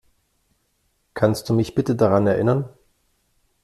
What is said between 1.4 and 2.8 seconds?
du mich bitte daran erinnern?